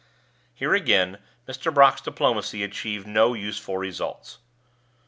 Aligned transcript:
Here 0.55 0.73
again 0.73 1.19
Mr. 1.47 1.71
Brock's 1.71 2.01
diplomacy 2.01 2.63
achieved 2.63 3.05
no 3.05 3.35
useful 3.35 3.77
results. 3.77 4.39